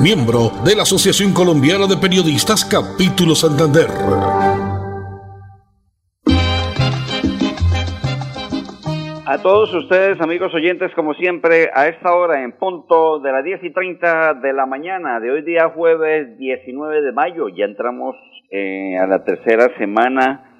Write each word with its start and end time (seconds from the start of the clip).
miembro 0.00 0.50
de 0.64 0.74
la 0.76 0.82
Asociación 0.82 1.32
Colombiana 1.32 1.86
de 1.86 1.96
Periodistas 1.96 2.64
Capítulo 2.64 3.34
Santander. 3.34 3.88
A 9.26 9.38
todos 9.42 9.72
ustedes, 9.74 10.20
amigos 10.20 10.52
oyentes, 10.54 10.92
como 10.94 11.14
siempre, 11.14 11.70
a 11.74 11.88
esta 11.88 12.14
hora 12.14 12.42
en 12.42 12.52
punto 12.52 13.18
de 13.20 13.32
las 13.32 13.42
10 13.42 13.64
y 13.64 13.72
30 13.72 14.34
de 14.34 14.52
la 14.52 14.66
mañana 14.66 15.20
de 15.20 15.30
hoy 15.30 15.42
día 15.42 15.70
jueves 15.74 16.36
19 16.36 17.00
de 17.00 17.12
mayo, 17.12 17.48
ya 17.48 17.64
entramos 17.64 18.14
eh, 18.50 18.98
a 18.98 19.06
la 19.06 19.24
tercera 19.24 19.70
semana 19.78 20.51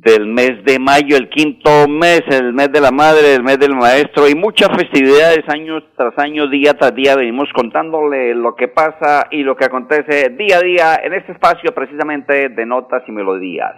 del 0.00 0.26
mes 0.26 0.64
de 0.64 0.78
mayo, 0.80 1.16
el 1.16 1.28
quinto 1.28 1.86
mes, 1.88 2.22
el 2.28 2.52
mes 2.52 2.70
de 2.72 2.80
la 2.80 2.90
madre, 2.90 3.34
el 3.34 3.44
mes 3.44 3.58
del 3.60 3.76
maestro 3.76 4.28
y 4.28 4.34
muchas 4.34 4.68
festividades 4.76 5.48
año 5.48 5.80
tras 5.96 6.18
año, 6.18 6.48
día 6.48 6.74
tras 6.74 6.94
día 6.94 7.14
venimos 7.14 7.48
contándole 7.54 8.34
lo 8.34 8.56
que 8.56 8.66
pasa 8.66 9.28
y 9.30 9.44
lo 9.44 9.54
que 9.56 9.66
acontece 9.66 10.30
día 10.30 10.58
a 10.58 10.62
día 10.62 11.00
en 11.04 11.14
este 11.14 11.32
espacio 11.32 11.72
precisamente 11.72 12.48
de 12.48 12.66
notas 12.66 13.04
y 13.06 13.12
melodías. 13.12 13.72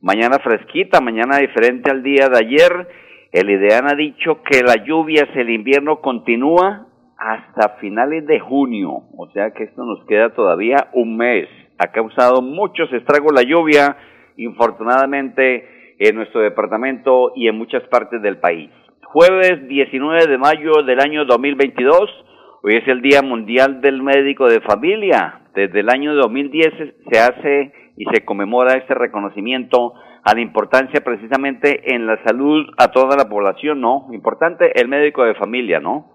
Mañana 0.00 0.40
fresquita, 0.40 1.00
mañana 1.00 1.38
diferente 1.38 1.90
al 1.90 2.02
día 2.02 2.28
de 2.28 2.38
ayer. 2.38 2.88
El 3.30 3.48
IDEAN 3.48 3.88
ha 3.88 3.94
dicho 3.94 4.42
que 4.42 4.62
la 4.62 4.84
lluvia, 4.84 5.28
el 5.34 5.48
invierno 5.48 6.00
continúa 6.00 6.88
hasta 7.16 7.76
finales 7.80 8.26
de 8.26 8.40
junio, 8.40 8.90
o 9.16 9.30
sea 9.32 9.52
que 9.52 9.62
esto 9.62 9.84
nos 9.84 10.04
queda 10.06 10.34
todavía 10.34 10.88
un 10.92 11.16
mes. 11.16 11.48
Ha 11.78 11.92
causado 11.92 12.42
muchos 12.42 12.92
estragos 12.92 13.32
la 13.32 13.42
lluvia 13.42 13.96
infortunadamente 14.36 15.96
en 15.98 16.16
nuestro 16.16 16.40
departamento 16.40 17.32
y 17.36 17.48
en 17.48 17.56
muchas 17.56 17.82
partes 17.84 18.20
del 18.22 18.38
país. 18.38 18.70
Jueves 19.04 19.68
19 19.68 20.26
de 20.26 20.38
mayo 20.38 20.82
del 20.86 21.00
año 21.00 21.24
2022, 21.24 22.10
hoy 22.62 22.76
es 22.76 22.88
el 22.88 23.02
Día 23.02 23.22
Mundial 23.22 23.80
del 23.80 24.02
Médico 24.02 24.46
de 24.46 24.60
Familia. 24.62 25.42
Desde 25.54 25.80
el 25.80 25.90
año 25.90 26.14
2010 26.14 26.72
se 27.10 27.18
hace 27.20 27.72
y 27.96 28.06
se 28.06 28.24
conmemora 28.24 28.74
este 28.74 28.94
reconocimiento 28.94 29.92
a 30.24 30.34
la 30.34 30.40
importancia 30.40 31.02
precisamente 31.04 31.94
en 31.94 32.06
la 32.06 32.22
salud 32.24 32.66
a 32.78 32.88
toda 32.88 33.16
la 33.16 33.28
población, 33.28 33.80
¿no? 33.80 34.08
Importante 34.12 34.72
el 34.80 34.88
médico 34.88 35.24
de 35.24 35.34
familia, 35.34 35.80
¿no? 35.80 36.10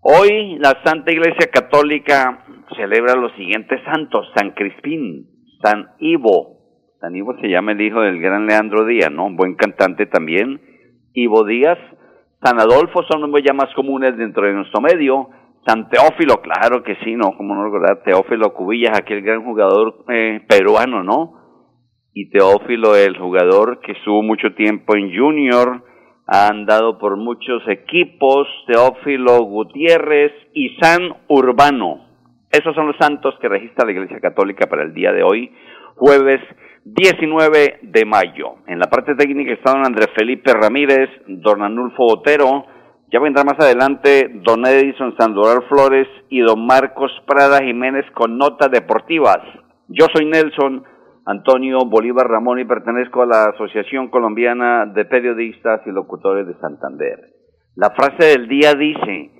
Hoy 0.00 0.56
la 0.58 0.80
Santa 0.84 1.12
Iglesia 1.12 1.50
Católica 1.52 2.44
celebra 2.76 3.14
los 3.16 3.32
siguientes 3.32 3.80
santos, 3.84 4.30
San 4.36 4.52
Crispín, 4.52 5.28
San 5.62 5.90
Ivo, 5.98 6.53
Ivo 7.12 7.34
se 7.40 7.48
llama 7.48 7.72
el 7.72 7.80
hijo 7.80 8.00
del 8.00 8.20
gran 8.20 8.46
Leandro 8.46 8.84
Díaz, 8.84 9.10
¿no? 9.10 9.28
Buen 9.34 9.56
cantante 9.56 10.06
también. 10.06 10.60
Ivo 11.12 11.44
Díaz. 11.44 11.78
San 12.42 12.60
Adolfo 12.60 13.02
son 13.10 13.30
los 13.30 13.42
ya 13.42 13.52
más 13.52 13.74
comunes 13.74 14.16
dentro 14.16 14.46
de 14.46 14.52
nuestro 14.52 14.80
medio. 14.80 15.28
San 15.66 15.88
Teófilo, 15.88 16.42
claro 16.42 16.82
que 16.82 16.96
sí, 17.04 17.14
¿no? 17.16 17.36
Como 17.36 17.54
no 17.54 17.64
recordar, 17.64 18.02
Teófilo 18.04 18.52
Cubillas, 18.52 18.98
aquel 18.98 19.22
gran 19.22 19.42
jugador 19.42 20.04
eh, 20.08 20.40
peruano, 20.46 21.02
¿no? 21.02 21.40
Y 22.12 22.28
Teófilo, 22.28 22.94
el 22.96 23.16
jugador 23.16 23.80
que 23.80 23.92
estuvo 23.92 24.22
mucho 24.22 24.54
tiempo 24.54 24.94
en 24.94 25.16
Junior, 25.16 25.82
ha 26.26 26.48
andado 26.48 26.98
por 26.98 27.16
muchos 27.16 27.66
equipos, 27.66 28.46
Teófilo 28.66 29.42
Gutiérrez 29.44 30.32
y 30.52 30.76
San 30.80 31.14
Urbano. 31.28 32.06
Esos 32.50 32.74
son 32.74 32.88
los 32.88 32.96
santos 32.98 33.34
que 33.40 33.48
registra 33.48 33.86
la 33.86 33.92
Iglesia 33.92 34.20
Católica 34.20 34.66
para 34.68 34.82
el 34.84 34.94
día 34.94 35.12
de 35.12 35.22
hoy, 35.22 35.50
jueves 35.96 36.40
19 36.84 37.78
de 37.82 38.04
mayo. 38.04 38.56
En 38.66 38.78
la 38.78 38.86
parte 38.86 39.14
técnica 39.14 39.52
está 39.52 39.72
don 39.72 39.86
Andrés 39.86 40.08
Felipe 40.14 40.52
Ramírez, 40.52 41.08
don 41.26 41.62
Anulfo 41.62 42.04
Otero, 42.04 42.66
ya 43.10 43.20
vendrá 43.20 43.42
más 43.44 43.58
adelante 43.58 44.30
don 44.42 44.66
Edison 44.66 45.16
Sandoval 45.16 45.62
Flores 45.68 46.08
y 46.28 46.40
don 46.40 46.66
Marcos 46.66 47.10
Prada 47.26 47.62
Jiménez 47.62 48.04
con 48.12 48.36
notas 48.36 48.70
deportivas. 48.70 49.38
Yo 49.88 50.06
soy 50.12 50.26
Nelson 50.26 50.84
Antonio 51.26 51.78
Bolívar 51.86 52.28
Ramón 52.28 52.58
y 52.60 52.66
pertenezco 52.66 53.22
a 53.22 53.26
la 53.26 53.44
Asociación 53.46 54.08
Colombiana 54.08 54.84
de 54.84 55.06
Periodistas 55.06 55.80
y 55.86 55.90
Locutores 55.90 56.46
de 56.46 56.54
Santander. 56.58 57.18
La 57.76 57.90
frase 57.90 58.38
del 58.38 58.46
día 58.46 58.74
dice, 58.74 59.30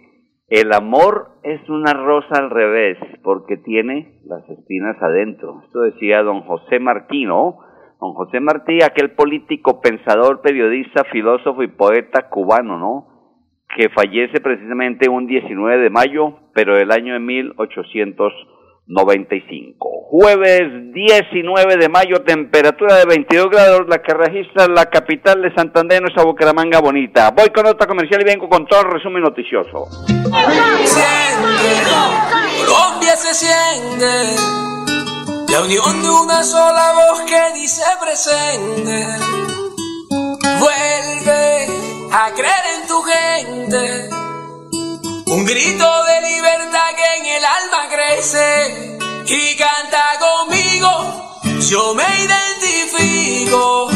el 0.48 0.72
amor 0.72 1.28
es 1.42 1.66
una 1.68 1.92
rosa 1.94 2.36
al 2.36 2.50
revés, 2.50 2.98
porque 3.22 3.56
tiene 3.56 4.20
las 4.26 4.48
espinas 4.50 5.00
adentro. 5.02 5.62
Esto 5.64 5.80
decía 5.80 6.22
don 6.22 6.42
José 6.42 6.78
Martino. 6.78 7.58
Don 8.00 8.12
José 8.12 8.40
Martí, 8.40 8.82
aquel 8.82 9.12
político, 9.12 9.80
pensador, 9.80 10.42
periodista, 10.42 11.04
filósofo 11.04 11.62
y 11.62 11.68
poeta 11.68 12.28
cubano, 12.28 12.78
¿no? 12.78 13.06
Que 13.74 13.88
fallece 13.88 14.40
precisamente 14.40 15.08
un 15.08 15.26
19 15.26 15.78
de 15.78 15.90
mayo, 15.90 16.38
pero 16.52 16.76
del 16.76 16.90
año 16.90 17.14
de 17.14 17.20
1800 17.20 18.32
95. 18.86 20.08
Jueves 20.10 20.92
19 20.92 21.76
de 21.76 21.88
mayo, 21.88 22.22
temperatura 22.22 22.96
de 22.96 23.06
22 23.06 23.50
grados, 23.50 23.82
la 23.88 24.02
que 24.02 24.12
registra 24.12 24.68
la 24.68 24.86
capital 24.86 25.42
de 25.42 25.54
Santander, 25.54 26.02
nuestra 26.02 26.24
Bucaramanga 26.24 26.80
bonita. 26.80 27.30
Voy 27.30 27.48
con 27.50 27.66
otra 27.66 27.86
comercial 27.86 28.20
y 28.20 28.24
vengo 28.24 28.48
con 28.48 28.66
todo 28.66 28.82
el 28.82 28.92
resumen 28.92 29.22
noticioso. 29.22 29.88
Colombia 32.58 33.16
se 33.16 33.34
siente, 33.34 34.06
la 35.50 35.62
unión 35.62 36.02
de 36.02 36.10
una 36.10 36.42
sola 36.42 36.92
voz 36.92 37.22
que 37.22 37.58
dice 37.58 37.82
presente. 38.00 39.06
Vuelve 40.60 41.66
a 42.12 42.30
creer 42.34 42.64
en 42.76 42.86
tu 42.86 43.02
gente 43.02 44.14
un 45.26 45.44
grito 45.44 46.04
de 46.04 46.20
libertad 46.30 46.88
que 46.94 47.18
en 47.18 47.26
el 47.26 47.44
alma 47.44 47.63
crece 47.94 48.98
y 49.26 49.56
canta 49.56 50.04
conmigo. 50.18 51.40
Yo 51.68 51.94
me 51.94 52.04
identifico. 52.24 53.90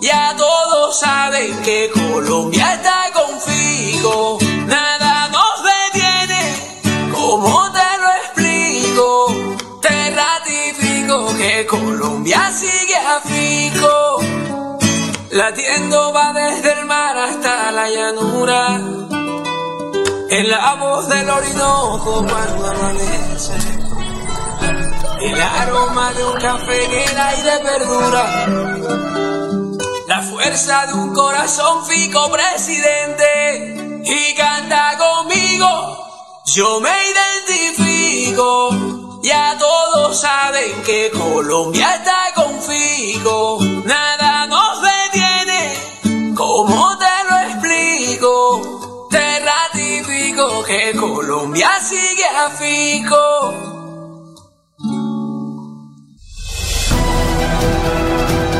Ya 0.00 0.34
todos 0.36 0.98
saben 0.98 1.62
que 1.62 1.90
Colombia 1.90 2.74
está 2.74 3.10
configo. 3.12 4.38
Nada 4.66 5.28
nos 5.28 5.56
detiene. 5.72 7.12
¿Cómo 7.12 7.72
te 7.72 7.88
lo 8.02 8.08
explico? 8.22 9.80
Te 9.80 10.10
ratifico 10.10 11.36
que 11.36 11.66
Colombia 11.66 12.52
sigue 12.52 12.96
a 12.96 13.20
fico. 13.20 14.18
Latiendo 15.30 16.12
va 16.12 16.32
desde 16.32 16.72
el 16.72 16.86
mar 16.86 17.16
hasta 17.16 17.72
la 17.72 17.88
llanura 17.88 19.13
en 20.30 20.50
la 20.50 20.74
voz 20.74 21.08
del 21.08 21.28
Orinoco 21.28 22.24
cuando 22.28 22.66
amanece, 22.66 23.54
el 25.20 25.42
aroma 25.42 26.12
de 26.12 26.24
un 26.24 26.40
café 26.40 26.84
en 26.84 27.08
el 27.08 27.18
aire 27.18 27.58
perdura, 27.62 28.46
la 30.06 30.22
fuerza 30.22 30.86
de 30.86 30.94
un 30.94 31.14
corazón 31.14 31.84
fico 31.86 32.30
presidente 32.30 34.02
y 34.04 34.34
canta 34.34 34.96
conmigo, 34.98 36.42
yo 36.46 36.80
me 36.80 36.90
identifico, 37.48 39.20
ya 39.22 39.56
todos 39.58 40.20
saben 40.20 40.82
que 40.82 41.10
Colombia 41.10 41.94
está 41.96 42.32
configo, 42.34 43.58
nada 43.84 44.46
nos 44.46 44.82
detiene, 44.82 46.34
¿cómo 46.34 46.93
que 50.66 50.96
Colombia 50.98 51.68
sigue 51.80 52.24
a 52.24 52.50
fijo. 52.50 53.16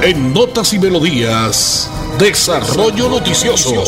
En 0.03 0.35
Notas 0.35 0.75
y 0.75 0.79
Melodías, 0.79 1.91
Desarrollo 2.19 3.09
Noticioso. 3.09 3.83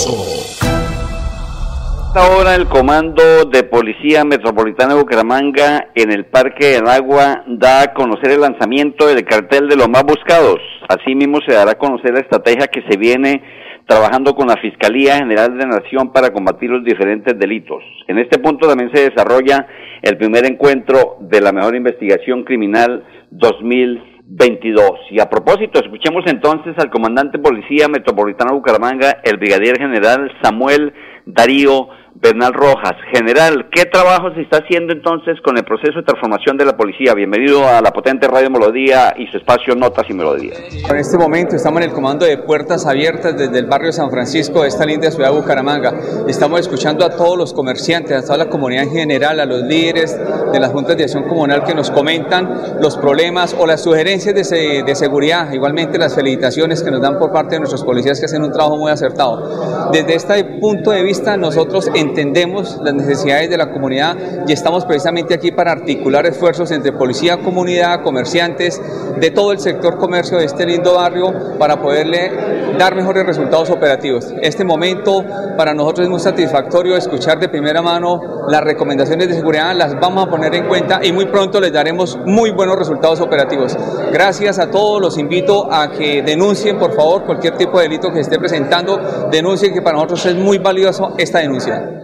esta 2.06 2.30
hora 2.30 2.54
el 2.54 2.66
Comando 2.68 3.44
de 3.44 3.62
Policía 3.64 4.24
Metropolitana 4.24 4.94
de 4.94 5.00
Bucaramanga 5.00 5.88
en 5.94 6.10
el 6.10 6.24
Parque 6.24 6.68
del 6.68 6.88
Agua 6.88 7.44
da 7.46 7.82
a 7.82 7.92
conocer 7.92 8.30
el 8.30 8.40
lanzamiento 8.40 9.06
del 9.06 9.24
cartel 9.24 9.68
de 9.68 9.76
los 9.76 9.90
más 9.90 10.04
buscados. 10.04 10.58
Asimismo 10.88 11.40
se 11.46 11.52
dará 11.52 11.72
a 11.72 11.78
conocer 11.78 12.14
la 12.14 12.20
estrategia 12.20 12.68
que 12.68 12.82
se 12.88 12.96
viene 12.96 13.42
trabajando 13.86 14.34
con 14.34 14.48
la 14.48 14.56
Fiscalía 14.56 15.16
General 15.16 15.56
de 15.56 15.66
Nación 15.66 16.12
para 16.12 16.30
combatir 16.32 16.70
los 16.70 16.84
diferentes 16.84 17.38
delitos. 17.38 17.82
En 18.08 18.18
este 18.18 18.38
punto 18.38 18.68
también 18.68 18.90
se 18.92 19.10
desarrolla 19.10 19.66
el 20.02 20.16
primer 20.16 20.44
encuentro 20.44 21.18
de 21.20 21.40
la 21.40 21.52
mejor 21.52 21.76
investigación 21.76 22.42
criminal 22.42 23.04
2022. 23.30 24.90
Y 25.10 25.20
a 25.20 25.30
propósito, 25.30 25.80
escuchemos 25.80 26.24
entonces 26.26 26.74
al 26.78 26.90
comandante 26.90 27.38
policía 27.38 27.86
metropolitano 27.88 28.54
Bucaramanga, 28.54 29.20
el 29.22 29.36
brigadier 29.36 29.78
general 29.78 30.32
Samuel 30.42 30.92
Darío 31.24 31.88
Bernal 32.20 32.54
Rojas. 32.54 32.96
General, 33.12 33.68
¿qué 33.70 33.84
trabajo 33.84 34.32
se 34.34 34.40
está 34.40 34.58
haciendo 34.58 34.92
entonces 34.92 35.36
con 35.44 35.58
el 35.58 35.64
proceso 35.64 35.98
de 35.98 36.02
transformación 36.02 36.56
de 36.56 36.64
la 36.64 36.74
policía? 36.74 37.12
Bienvenido 37.12 37.68
a 37.68 37.82
la 37.82 37.90
potente 37.92 38.26
Radio 38.26 38.48
Melodía 38.48 39.14
y 39.18 39.26
su 39.26 39.36
espacio 39.36 39.74
Notas 39.74 40.06
y 40.08 40.14
Melodías. 40.14 40.58
En 40.88 40.96
este 40.96 41.18
momento 41.18 41.56
estamos 41.56 41.82
en 41.82 41.90
el 41.90 41.94
comando 41.94 42.24
de 42.24 42.38
Puertas 42.38 42.86
Abiertas 42.86 43.36
desde 43.36 43.58
el 43.58 43.66
barrio 43.66 43.92
San 43.92 44.10
Francisco 44.10 44.62
de 44.62 44.68
esta 44.68 44.86
linda 44.86 45.10
ciudad 45.10 45.30
de 45.30 45.38
Bucaramanga. 45.38 45.92
Estamos 46.26 46.60
escuchando 46.60 47.04
a 47.04 47.10
todos 47.10 47.36
los 47.36 47.52
comerciantes, 47.52 48.16
a 48.16 48.22
toda 48.22 48.38
la 48.38 48.48
comunidad 48.48 48.84
en 48.84 48.92
general, 48.92 49.38
a 49.38 49.44
los 49.44 49.62
líderes 49.62 50.18
de 50.52 50.58
las 50.58 50.72
juntas 50.72 50.96
de 50.96 51.04
acción 51.04 51.24
comunal 51.24 51.64
que 51.64 51.74
nos 51.74 51.90
comentan 51.90 52.78
los 52.80 52.96
problemas 52.96 53.54
o 53.58 53.66
las 53.66 53.82
sugerencias 53.82 54.34
de, 54.34 54.82
de 54.84 54.94
seguridad, 54.94 55.52
igualmente 55.52 55.98
las 55.98 56.14
felicitaciones 56.14 56.82
que 56.82 56.90
nos 56.90 57.02
dan 57.02 57.18
por 57.18 57.30
parte 57.30 57.56
de 57.56 57.58
nuestros 57.58 57.84
policías 57.84 58.18
que 58.18 58.24
hacen 58.24 58.42
un 58.42 58.52
trabajo 58.52 58.78
muy 58.78 58.90
acertado. 58.90 59.90
Desde 59.92 60.14
este 60.14 60.44
punto 60.60 60.92
de 60.92 61.02
vista, 61.02 61.36
nosotros 61.36 61.90
en 61.94 62.05
entendemos 62.08 62.78
las 62.82 62.94
necesidades 62.94 63.50
de 63.50 63.56
la 63.56 63.70
comunidad 63.70 64.16
y 64.46 64.52
estamos 64.52 64.84
precisamente 64.84 65.34
aquí 65.34 65.50
para 65.50 65.72
articular 65.72 66.26
esfuerzos 66.26 66.70
entre 66.70 66.92
policía, 66.92 67.38
comunidad, 67.38 68.02
comerciantes, 68.02 68.80
de 69.18 69.30
todo 69.30 69.52
el 69.52 69.58
sector 69.58 69.98
comercio 69.98 70.38
de 70.38 70.44
este 70.44 70.66
lindo 70.66 70.94
barrio 70.94 71.32
para 71.58 71.80
poderle 71.80 72.30
dar 72.78 72.94
mejores 72.94 73.24
resultados 73.24 73.70
operativos. 73.70 74.32
Este 74.42 74.64
momento 74.64 75.24
para 75.56 75.74
nosotros 75.74 76.04
es 76.04 76.10
muy 76.10 76.20
satisfactorio 76.20 76.96
escuchar 76.96 77.40
de 77.40 77.48
primera 77.48 77.82
mano 77.82 78.20
las 78.48 78.62
recomendaciones 78.62 79.28
de 79.28 79.34
seguridad, 79.34 79.74
las 79.74 79.98
vamos 79.98 80.26
a 80.26 80.30
poner 80.30 80.54
en 80.54 80.68
cuenta 80.68 81.00
y 81.02 81.12
muy 81.12 81.26
pronto 81.26 81.60
les 81.60 81.72
daremos 81.72 82.18
muy 82.24 82.50
buenos 82.50 82.76
resultados 82.76 83.20
operativos. 83.20 83.76
Gracias 84.12 84.58
a 84.58 84.70
todos, 84.70 85.00
los 85.00 85.18
invito 85.18 85.72
a 85.72 85.90
que 85.90 86.22
denuncien 86.22 86.78
por 86.78 86.94
favor 86.94 87.24
cualquier 87.24 87.56
tipo 87.56 87.78
de 87.78 87.84
delito 87.84 88.08
que 88.08 88.16
se 88.16 88.22
esté 88.22 88.38
presentando, 88.38 89.28
denuncien 89.30 89.72
que 89.72 89.82
para 89.82 89.96
nosotros 89.96 90.26
es 90.26 90.36
muy 90.36 90.58
valioso 90.58 91.14
esta 91.18 91.38
denuncia 91.38 91.95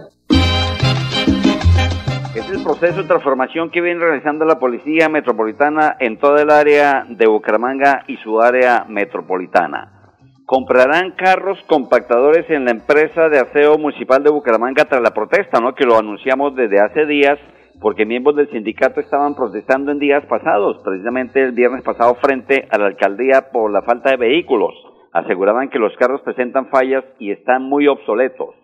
proceso 2.63 3.03
de 3.03 3.07
transformación 3.07 3.69
que 3.69 3.81
viene 3.81 3.99
realizando 3.99 4.43
la 4.45 4.57
Policía 4.57 5.07
Metropolitana 5.07 5.97
en 5.99 6.17
toda 6.17 6.41
el 6.41 6.49
área 6.49 7.05
de 7.07 7.27
Bucaramanga 7.27 8.03
y 8.07 8.17
su 8.17 8.41
área 8.41 8.85
metropolitana. 8.87 10.15
Comprarán 10.45 11.11
carros 11.11 11.59
compactadores 11.67 12.49
en 12.49 12.65
la 12.65 12.71
empresa 12.71 13.29
de 13.29 13.39
aseo 13.39 13.77
municipal 13.77 14.23
de 14.23 14.31
Bucaramanga 14.31 14.85
tras 14.85 15.01
la 15.01 15.13
protesta, 15.13 15.59
¿no? 15.59 15.75
Que 15.75 15.85
lo 15.85 15.97
anunciamos 15.97 16.55
desde 16.55 16.79
hace 16.79 17.05
días 17.05 17.37
porque 17.79 18.05
miembros 18.05 18.35
del 18.35 18.49
sindicato 18.49 18.99
estaban 18.99 19.35
protestando 19.35 19.91
en 19.91 19.99
días 19.99 20.25
pasados, 20.25 20.81
precisamente 20.83 21.41
el 21.41 21.51
viernes 21.51 21.83
pasado 21.83 22.15
frente 22.15 22.67
a 22.71 22.77
la 22.79 22.87
alcaldía 22.87 23.51
por 23.51 23.71
la 23.71 23.83
falta 23.83 24.09
de 24.09 24.17
vehículos. 24.17 24.73
Aseguraban 25.11 25.69
que 25.69 25.79
los 25.79 25.95
carros 25.97 26.21
presentan 26.21 26.67
fallas 26.69 27.03
y 27.19 27.31
están 27.31 27.61
muy 27.61 27.87
obsoletos. 27.87 28.62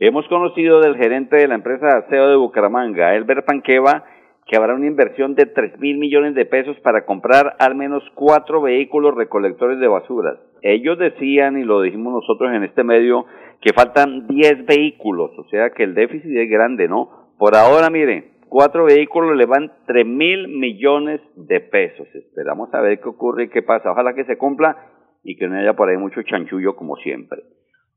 Hemos 0.00 0.28
conocido 0.28 0.80
del 0.80 0.96
gerente 0.96 1.34
de 1.34 1.48
la 1.48 1.56
empresa 1.56 1.96
aseo 1.96 2.28
de 2.28 2.36
Bucaramanga, 2.36 3.16
Elber 3.16 3.44
Panqueva, 3.44 4.04
que 4.46 4.56
habrá 4.56 4.76
una 4.76 4.86
inversión 4.86 5.34
de 5.34 5.46
3 5.46 5.80
mil 5.80 5.98
millones 5.98 6.36
de 6.36 6.46
pesos 6.46 6.78
para 6.84 7.04
comprar 7.04 7.56
al 7.58 7.74
menos 7.74 8.04
cuatro 8.14 8.62
vehículos 8.62 9.16
recolectores 9.16 9.80
de 9.80 9.88
basuras. 9.88 10.38
Ellos 10.62 11.00
decían, 11.00 11.58
y 11.58 11.64
lo 11.64 11.82
dijimos 11.82 12.12
nosotros 12.12 12.52
en 12.54 12.62
este 12.62 12.84
medio, 12.84 13.26
que 13.60 13.72
faltan 13.72 14.28
10 14.28 14.66
vehículos, 14.66 15.32
o 15.36 15.48
sea 15.48 15.70
que 15.70 15.82
el 15.82 15.96
déficit 15.96 16.30
es 16.30 16.48
grande, 16.48 16.86
¿no? 16.86 17.32
Por 17.36 17.56
ahora, 17.56 17.90
miren, 17.90 18.34
cuatro 18.48 18.84
vehículos 18.84 19.36
le 19.36 19.46
van 19.46 19.72
3 19.88 20.06
mil 20.06 20.46
millones 20.46 21.20
de 21.34 21.58
pesos. 21.58 22.06
Esperamos 22.14 22.72
a 22.72 22.80
ver 22.80 23.00
qué 23.00 23.08
ocurre 23.08 23.44
y 23.44 23.48
qué 23.48 23.62
pasa. 23.62 23.90
Ojalá 23.90 24.14
que 24.14 24.26
se 24.26 24.38
cumpla 24.38 24.76
y 25.24 25.36
que 25.36 25.48
no 25.48 25.58
haya 25.58 25.74
por 25.74 25.88
ahí 25.88 25.96
mucho 25.96 26.22
chanchullo 26.22 26.76
como 26.76 26.94
siempre. 26.98 27.42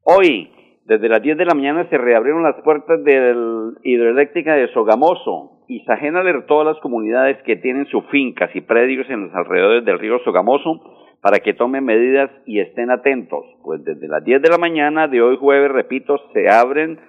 Hoy, 0.03 0.49
desde 0.85 1.09
las 1.09 1.21
10 1.21 1.37
de 1.37 1.45
la 1.45 1.53
mañana 1.53 1.87
se 1.89 1.97
reabrieron 1.97 2.43
las 2.43 2.61
puertas 2.63 3.03
de 3.03 3.33
la 3.33 3.71
hidroeléctrica 3.83 4.55
de 4.55 4.67
Sogamoso 4.73 5.63
y 5.67 5.81
Sajena 5.81 6.21
alertó 6.21 6.61
a 6.61 6.65
las 6.65 6.79
comunidades 6.79 7.41
que 7.43 7.55
tienen 7.55 7.85
sus 7.85 8.03
fincas 8.07 8.49
y 8.55 8.61
predios 8.61 9.09
en 9.09 9.27
los 9.27 9.35
alrededores 9.35 9.85
del 9.85 9.99
río 9.99 10.19
Sogamoso 10.25 10.81
para 11.21 11.37
que 11.37 11.53
tomen 11.53 11.85
medidas 11.85 12.31
y 12.45 12.59
estén 12.59 12.89
atentos, 12.89 13.45
pues 13.63 13.83
desde 13.83 14.07
las 14.07 14.23
10 14.23 14.41
de 14.41 14.49
la 14.49 14.57
mañana 14.57 15.07
de 15.07 15.21
hoy 15.21 15.37
jueves, 15.37 15.71
repito, 15.71 16.17
se 16.33 16.49
abren 16.49 16.99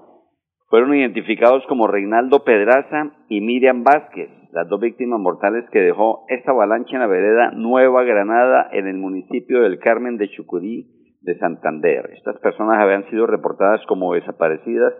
Fueron 0.69 0.95
identificados 0.95 1.65
como 1.67 1.87
Reinaldo 1.87 2.45
Pedraza 2.45 3.11
y 3.29 3.41
Miriam 3.41 3.85
Vázquez 3.85 4.29
las 4.53 4.69
dos 4.69 4.81
víctimas 4.81 5.21
mortales 5.21 5.65
que 5.71 5.81
dejó 5.81 6.25
esta 6.29 6.53
avalancha 6.53 6.95
en 6.95 7.01
la 7.01 7.07
vereda 7.07 7.51
Nueva 7.53 8.03
Granada 8.03 8.69
en 8.73 8.87
el 8.87 8.97
municipio 8.97 9.63
del 9.63 9.79
Carmen 9.79 10.17
de 10.17 10.31
Chucurí 10.31 10.87
de 11.21 11.39
Santander. 11.39 12.11
Estas 12.17 12.39
personas 12.41 12.79
habían 12.83 13.09
sido 13.11 13.27
reportadas 13.27 13.81
como 13.87 14.15
desaparecidas 14.15 14.95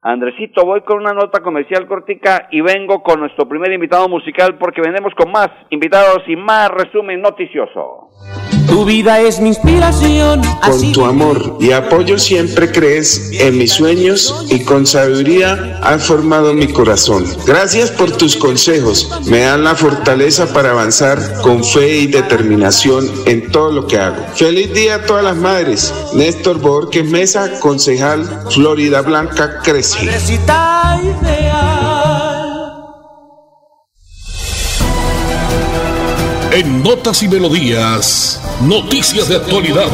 Andresito, 0.02 0.64
voy 0.64 0.80
con 0.80 0.96
una 0.96 1.12
nota 1.12 1.42
comercial 1.42 1.86
cortica 1.86 2.48
y 2.50 2.62
vengo 2.62 3.02
con 3.02 3.20
nuestro 3.20 3.46
primer 3.46 3.70
invitado 3.70 4.08
musical 4.08 4.56
porque 4.56 4.80
venimos 4.80 5.12
con 5.14 5.30
más 5.30 5.50
invitados 5.68 6.22
y 6.26 6.36
más 6.36 6.70
resumen 6.70 7.20
noticioso. 7.20 8.08
Tu 8.70 8.84
vida 8.84 9.20
es 9.20 9.40
mi 9.40 9.48
inspiración. 9.48 10.40
Con 10.64 10.92
tu 10.92 11.04
amor 11.04 11.56
y 11.58 11.72
apoyo 11.72 12.18
siempre 12.18 12.70
crees 12.70 13.32
en 13.40 13.58
mis 13.58 13.72
sueños 13.72 14.46
y 14.48 14.64
con 14.64 14.86
sabiduría 14.86 15.78
has 15.82 16.06
formado 16.06 16.54
mi 16.54 16.68
corazón. 16.68 17.24
Gracias 17.46 17.90
por 17.90 18.16
tus 18.16 18.36
consejos. 18.36 19.20
Me 19.28 19.40
dan 19.40 19.64
la 19.64 19.74
fortaleza 19.74 20.54
para 20.54 20.70
avanzar 20.70 21.18
con 21.42 21.64
fe 21.64 21.98
y 21.98 22.06
determinación 22.06 23.10
en 23.26 23.50
todo 23.50 23.72
lo 23.72 23.86
que 23.88 23.98
hago. 23.98 24.24
Feliz 24.36 24.72
día 24.72 24.94
a 24.94 25.02
todas 25.04 25.24
las 25.24 25.36
madres. 25.36 25.92
Néstor 26.14 26.60
Borges 26.60 27.10
Mesa, 27.10 27.58
concejal 27.58 28.24
Florida 28.50 29.02
Blanca, 29.02 29.58
crece. 29.96 30.38
En 36.52 36.82
Notas 36.82 37.22
y 37.22 37.28
Melodías, 37.28 38.42
noticias 38.68 39.28
de 39.28 39.36
actualidad. 39.36 39.86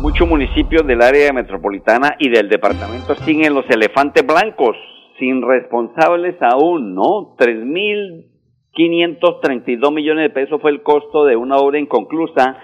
Muchos 0.00 0.28
municipios 0.28 0.86
del 0.86 1.02
área 1.02 1.32
metropolitana 1.32 2.14
y 2.18 2.28
del 2.30 2.48
departamento 2.48 3.16
siguen 3.24 3.54
los 3.54 3.68
elefantes 3.68 4.24
blancos, 4.24 4.76
sin 5.18 5.42
responsables 5.42 6.36
aún, 6.40 6.94
¿no? 6.94 7.34
3.532 7.36 9.92
millones 9.92 10.22
de 10.22 10.30
pesos 10.30 10.62
fue 10.62 10.70
el 10.70 10.82
costo 10.82 11.24
de 11.24 11.34
una 11.36 11.56
obra 11.56 11.80
inconclusa, 11.80 12.56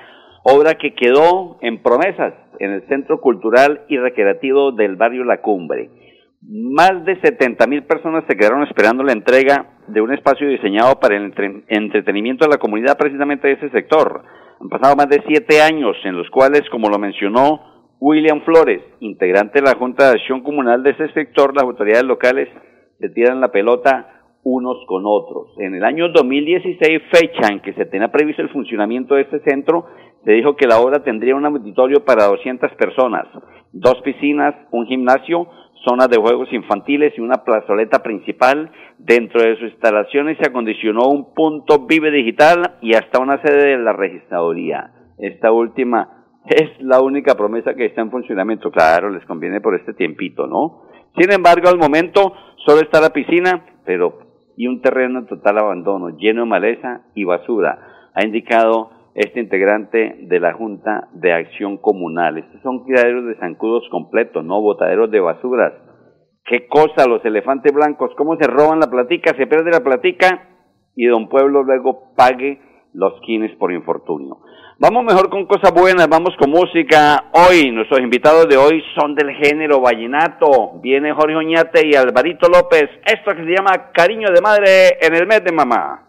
obra 0.44 0.74
que 0.74 0.94
quedó 0.94 1.58
en 1.62 1.82
promesas 1.82 2.34
en 2.60 2.70
el 2.70 2.86
Centro 2.86 3.20
Cultural 3.20 3.82
y 3.88 3.96
Recreativo 3.96 4.72
del 4.72 4.96
barrio 4.96 5.24
La 5.24 5.40
Cumbre. 5.40 5.90
Más 6.42 7.04
de 7.06 7.18
70 7.20 7.66
mil 7.66 7.84
personas 7.84 8.24
se 8.28 8.36
quedaron 8.36 8.62
esperando 8.62 9.02
la 9.02 9.12
entrega 9.12 9.78
de 9.88 10.02
un 10.02 10.12
espacio 10.12 10.46
diseñado 10.46 11.00
para 11.00 11.16
el 11.16 11.32
entretenimiento 11.68 12.44
de 12.44 12.50
la 12.50 12.58
comunidad 12.58 12.98
precisamente 12.98 13.48
de 13.48 13.54
ese 13.54 13.70
sector. 13.70 14.22
Han 14.60 14.68
pasado 14.68 14.94
más 14.94 15.08
de 15.08 15.22
siete 15.26 15.62
años 15.62 15.96
en 16.04 16.16
los 16.16 16.28
cuales, 16.28 16.62
como 16.70 16.90
lo 16.90 16.98
mencionó 16.98 17.96
William 17.98 18.42
Flores, 18.44 18.82
integrante 19.00 19.60
de 19.60 19.66
la 19.66 19.76
Junta 19.78 20.08
de 20.10 20.18
Acción 20.18 20.42
Comunal 20.42 20.82
de 20.82 20.90
ese 20.90 21.08
sector, 21.14 21.54
las 21.54 21.64
autoridades 21.64 22.04
locales 22.04 22.48
se 23.00 23.08
tiran 23.08 23.40
la 23.40 23.50
pelota 23.50 24.14
unos 24.42 24.76
con 24.86 25.04
otros. 25.06 25.48
En 25.58 25.74
el 25.74 25.84
año 25.84 26.10
2016, 26.10 27.02
fecha 27.10 27.48
en 27.50 27.60
que 27.60 27.72
se 27.72 27.86
tenía 27.86 28.12
previsto 28.12 28.42
el 28.42 28.50
funcionamiento 28.50 29.14
de 29.14 29.22
este 29.22 29.40
centro, 29.40 29.86
se 30.24 30.32
dijo 30.32 30.56
que 30.56 30.66
la 30.66 30.78
obra 30.78 31.02
tendría 31.02 31.36
un 31.36 31.44
auditorio 31.44 32.04
para 32.04 32.26
200 32.26 32.72
personas, 32.72 33.26
dos 33.72 34.00
piscinas, 34.02 34.54
un 34.70 34.86
gimnasio, 34.86 35.48
zonas 35.86 36.08
de 36.08 36.16
juegos 36.16 36.52
infantiles 36.52 37.12
y 37.16 37.20
una 37.20 37.44
plazoleta 37.44 38.02
principal. 38.02 38.70
Dentro 38.98 39.42
de 39.42 39.56
sus 39.56 39.70
instalaciones 39.70 40.38
se 40.38 40.48
acondicionó 40.48 41.08
un 41.08 41.34
punto 41.34 41.86
Vive 41.86 42.10
Digital 42.10 42.76
y 42.80 42.94
hasta 42.94 43.20
una 43.20 43.40
sede 43.42 43.76
de 43.76 43.78
la 43.78 43.92
registraduría. 43.92 44.90
Esta 45.18 45.52
última 45.52 46.24
es 46.46 46.70
la 46.80 47.00
única 47.00 47.34
promesa 47.34 47.74
que 47.74 47.86
está 47.86 48.00
en 48.00 48.10
funcionamiento. 48.10 48.70
Claro, 48.70 49.10
les 49.10 49.24
conviene 49.26 49.60
por 49.60 49.74
este 49.74 49.94
tiempito, 49.94 50.46
¿no? 50.46 50.82
Sin 51.18 51.30
embargo, 51.32 51.68
al 51.68 51.78
momento 51.78 52.32
solo 52.64 52.80
está 52.80 53.00
la 53.00 53.10
piscina, 53.10 53.64
pero 53.84 54.18
y 54.56 54.66
un 54.68 54.80
terreno 54.80 55.20
en 55.20 55.26
total 55.26 55.58
abandono, 55.58 56.10
lleno 56.16 56.42
de 56.42 56.48
maleza 56.48 57.02
y 57.14 57.24
basura, 57.24 58.10
ha 58.14 58.24
indicado 58.24 58.90
este 59.14 59.40
integrante 59.40 60.16
de 60.22 60.40
la 60.40 60.52
Junta 60.54 61.08
de 61.12 61.32
Acción 61.32 61.78
Comunal. 61.78 62.38
Estos 62.38 62.60
son 62.62 62.84
criaderos 62.84 63.26
de 63.26 63.36
zancudos 63.36 63.84
completos, 63.90 64.44
no 64.44 64.60
botaderos 64.60 65.10
de 65.10 65.20
basuras. 65.20 65.72
¿Qué 66.44 66.66
cosa 66.66 67.08
los 67.08 67.24
elefantes 67.24 67.72
blancos? 67.72 68.10
¿Cómo 68.16 68.36
se 68.36 68.46
roban 68.46 68.80
la 68.80 68.90
platica? 68.90 69.34
Se 69.36 69.46
pierde 69.46 69.70
la 69.70 69.80
platica 69.80 70.48
y 70.96 71.06
don 71.06 71.28
Pueblo 71.28 71.62
luego 71.62 72.12
pague 72.16 72.60
los 72.92 73.14
quines 73.22 73.56
por 73.56 73.72
infortunio. 73.72 74.38
Vamos 74.78 75.04
mejor 75.04 75.30
con 75.30 75.46
cosas 75.46 75.72
buenas, 75.72 76.08
vamos 76.08 76.34
con 76.36 76.50
música. 76.50 77.30
Hoy, 77.32 77.70
nuestros 77.70 78.00
invitados 78.00 78.48
de 78.48 78.56
hoy 78.56 78.82
son 78.96 79.14
del 79.14 79.30
género 79.36 79.80
vallenato. 79.80 80.80
Viene 80.82 81.12
Jorge 81.12 81.36
Oñate 81.36 81.86
y 81.86 81.94
Alvarito 81.94 82.48
López. 82.48 82.90
Esto 83.06 83.30
que 83.36 83.44
se 83.44 83.54
llama 83.54 83.92
Cariño 83.92 84.28
de 84.34 84.40
Madre 84.40 84.98
en 85.00 85.14
el 85.14 85.26
mes 85.26 85.44
de 85.44 85.52
mamá. 85.52 86.08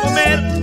Comer. 0.00 0.61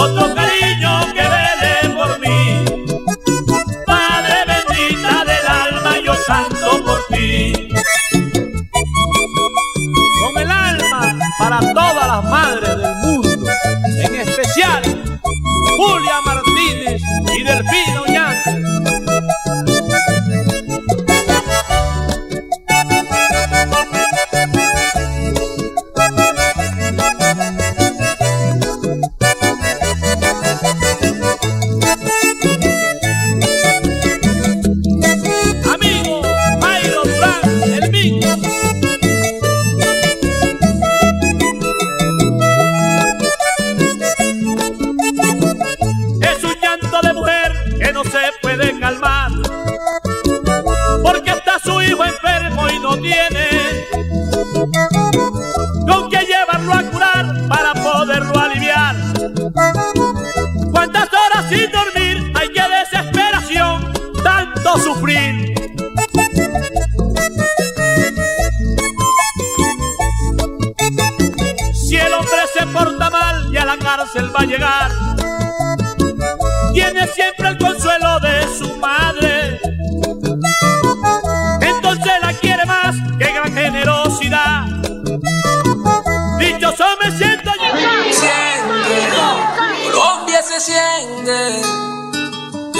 Otro 0.00 0.29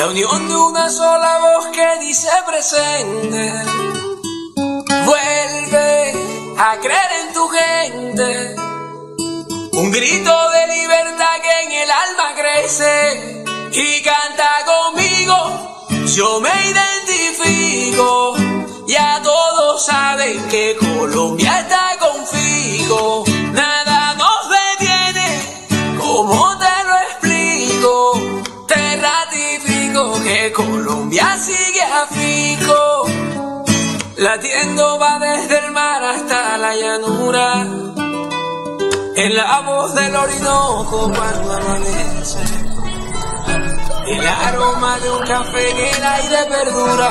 La 0.01 0.07
unión 0.07 0.49
de 0.49 0.57
una 0.57 0.89
sola 0.89 1.39
voz 1.41 1.67
que 1.77 1.99
dice 2.01 2.31
presente. 2.47 3.53
Vuelve 5.05 6.15
a 6.57 6.79
creer 6.81 7.11
en 7.21 7.35
tu 7.35 7.47
gente. 7.49 8.57
Un 9.73 9.91
grito 9.93 10.51
de 10.53 10.67
libertad 10.69 11.35
que 11.43 11.61
en 11.65 11.73
el 11.83 11.91
alma 11.91 12.35
crece 12.35 13.45
y 13.73 14.03
canta 14.03 14.51
conmigo. 14.65 15.87
Yo 16.17 16.41
me 16.41 16.49
identifico. 16.71 18.37
Ya 18.87 19.21
todos 19.23 19.85
saben 19.85 20.49
que 20.49 20.79
Colombia 20.81 21.61
está 21.61 21.99
configo. 21.99 23.25
Que 30.31 30.53
Colombia 30.53 31.37
sigue 31.39 31.83
a 31.83 32.07
fico. 32.07 33.05
Latiendo 34.17 34.99
va 35.01 35.19
desde 35.19 35.59
el 35.59 35.73
mar 35.73 36.05
hasta 36.05 36.57
la 36.57 36.77
llanura. 36.77 37.67
En 39.17 39.37
la 39.37 39.61
voz 39.61 39.93
del 39.95 40.15
Orinoco 40.15 41.11
cuando 41.17 41.53
amanece. 41.53 42.39
El 44.07 44.27
aroma 44.27 44.99
de 45.01 45.11
un 45.11 45.23
café 45.27 45.71
en 45.71 45.95
el 45.97 46.05
aire 46.05 46.39
perdura. 46.49 47.11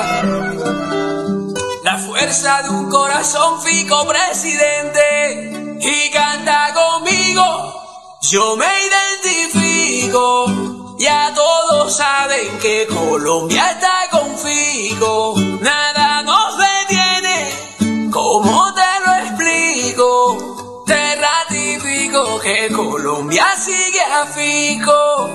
La 1.84 1.98
fuerza 1.98 2.62
de 2.62 2.70
un 2.70 2.88
corazón 2.88 3.60
fico 3.60 4.06
presidente. 4.06 5.78
Y 5.78 6.10
canta 6.10 6.72
conmigo. 6.72 7.74
Yo 8.22 8.56
me 8.56 8.70
identifico. 8.88 10.79
Ya 11.00 11.32
todos 11.34 11.96
saben 11.96 12.58
que 12.58 12.86
Colombia 12.86 13.70
está 13.70 14.10
configo. 14.10 15.34
Nada 15.62 16.22
nos 16.22 16.58
detiene. 16.58 18.10
¿Cómo 18.12 18.66
te 18.74 18.82
lo 19.06 19.14
explico? 19.24 20.84
Te 20.86 21.16
ratifico 21.16 22.38
que 22.40 22.68
Colombia 22.74 23.46
sigue 23.56 24.02
a 24.12 24.26
fico. 24.26 25.30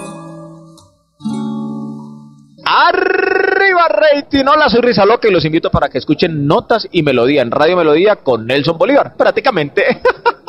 Arriba 2.64 3.88
rating, 3.88 4.46
hola 4.46 4.70
soy 4.70 4.82
Risa 4.82 5.04
Loca 5.04 5.28
y 5.28 5.32
los 5.32 5.46
invito 5.46 5.72
para 5.72 5.90
que 5.90 5.98
escuchen 5.98 6.46
Notas 6.46 6.88
y 6.92 7.02
Melodía 7.02 7.42
en 7.42 7.50
Radio 7.50 7.76
Melodía 7.76 8.18
con 8.18 8.46
Nelson 8.46 8.78
Bolívar, 8.78 9.16
prácticamente. 9.18 9.84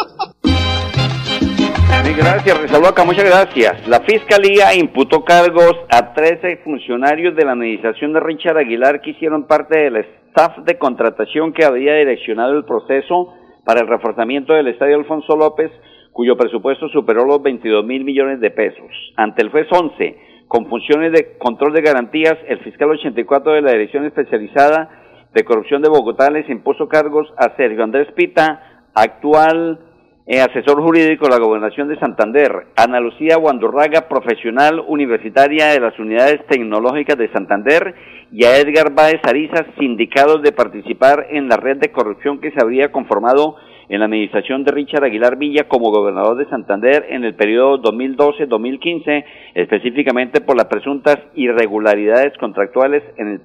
Gracias, 2.14 2.60
Rizaloca, 2.62 3.04
muchas 3.04 3.24
gracias. 3.24 3.88
La 3.88 4.00
Fiscalía 4.00 4.74
imputó 4.74 5.24
cargos 5.24 5.74
a 5.90 6.14
13 6.14 6.58
funcionarios 6.58 7.34
de 7.34 7.44
la 7.44 7.52
administración 7.52 8.12
de 8.12 8.20
Richard 8.20 8.58
Aguilar 8.58 9.00
que 9.00 9.10
hicieron 9.10 9.46
parte 9.46 9.78
del 9.78 9.96
staff 9.96 10.58
de 10.58 10.78
contratación 10.78 11.52
que 11.52 11.64
había 11.64 11.94
direccionado 11.94 12.56
el 12.56 12.64
proceso 12.64 13.34
para 13.64 13.80
el 13.80 13.88
reforzamiento 13.88 14.52
del 14.52 14.68
Estadio 14.68 14.96
Alfonso 14.96 15.36
López, 15.36 15.70
cuyo 16.12 16.36
presupuesto 16.36 16.88
superó 16.88 17.26
los 17.26 17.42
22 17.42 17.84
mil 17.84 18.04
millones 18.04 18.40
de 18.40 18.50
pesos. 18.50 18.90
Ante 19.16 19.42
el 19.42 19.50
juez 19.50 19.66
11, 19.70 20.16
con 20.46 20.66
funciones 20.68 21.12
de 21.12 21.36
control 21.38 21.72
de 21.72 21.82
garantías, 21.82 22.36
el 22.46 22.60
fiscal 22.60 22.90
84 22.90 23.52
de 23.52 23.62
la 23.62 23.72
Dirección 23.72 24.04
Especializada 24.04 24.90
de 25.34 25.44
Corrupción 25.44 25.82
de 25.82 25.88
Bogotá 25.88 26.30
les 26.30 26.48
impuso 26.48 26.88
cargos 26.88 27.26
a 27.36 27.56
Sergio 27.56 27.82
Andrés 27.82 28.08
Pita, 28.14 28.84
actual 28.94 29.80
eh, 30.28 30.40
asesor 30.40 30.82
jurídico 30.82 31.26
de 31.26 31.30
la 31.30 31.38
Gobernación 31.38 31.86
de 31.86 32.00
Santander, 32.00 32.66
Ana 32.74 32.98
Lucía 32.98 33.36
Guandurraga, 33.36 34.08
profesional 34.08 34.82
universitaria 34.88 35.66
de 35.66 35.78
las 35.78 35.96
Unidades 36.00 36.44
Tecnológicas 36.48 37.16
de 37.16 37.30
Santander, 37.30 37.94
y 38.32 38.44
a 38.44 38.56
Edgar 38.58 38.92
Báez 38.92 39.20
Ariza, 39.22 39.66
sindicados 39.78 40.42
de 40.42 40.50
participar 40.50 41.28
en 41.30 41.48
la 41.48 41.56
red 41.56 41.76
de 41.76 41.92
corrupción 41.92 42.40
que 42.40 42.50
se 42.50 42.60
habría 42.60 42.90
conformado 42.90 43.54
en 43.88 44.00
la 44.00 44.06
administración 44.06 44.64
de 44.64 44.72
Richard 44.72 45.04
Aguilar 45.04 45.36
Villa 45.36 45.68
como 45.68 45.92
gobernador 45.92 46.36
de 46.36 46.50
Santander 46.50 47.06
en 47.08 47.22
el 47.22 47.36
periodo 47.36 47.80
2012-2015, 47.82 49.24
específicamente 49.54 50.40
por 50.40 50.56
las 50.56 50.66
presuntas 50.66 51.18
irregularidades 51.36 52.36
contractuales 52.38 53.04
en 53.16 53.28
el 53.28 53.42